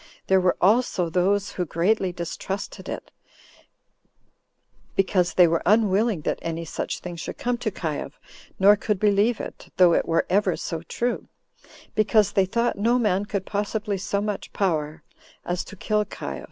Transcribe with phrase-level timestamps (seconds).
[0.25, 3.11] There were also those who greatly distrusted it,
[4.95, 8.11] because they were unwilling that any such thing should come to Caius,
[8.57, 11.27] nor could believe it, though it were ever so true,
[11.93, 15.03] because they thought no man could possibly so much power
[15.45, 16.39] as to kill Caius.